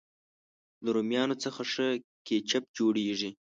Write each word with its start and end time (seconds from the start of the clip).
د 0.83 0.85
رومیانو 0.95 1.35
څخه 1.43 1.61
ښه 1.71 1.87
کېچپ 2.27 2.63
جوړېږي. 2.77 3.29